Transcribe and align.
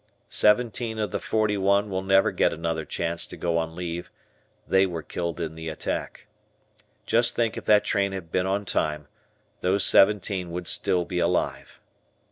Seventeen 0.29 0.97
of 0.97 1.11
the 1.11 1.19
forty 1.19 1.57
one 1.57 1.91
will 1.91 2.01
never 2.01 2.31
get 2.31 2.51
another 2.51 2.85
chance 2.85 3.27
to 3.27 3.37
go 3.37 3.59
on 3.59 3.75
leave; 3.75 4.09
they 4.67 4.87
were 4.87 5.03
killed 5.03 5.39
in 5.39 5.53
the 5.53 5.69
attack. 5.69 6.25
Just 7.05 7.35
think 7.35 7.55
if 7.55 7.65
that 7.65 7.83
train 7.83 8.11
had 8.11 8.31
been 8.31 8.47
on 8.47 8.65
time, 8.65 9.07
those 9.59 9.83
seventeen 9.85 10.49
would 10.49 10.67
still 10.67 11.05
be 11.05 11.19
alive. 11.19 11.79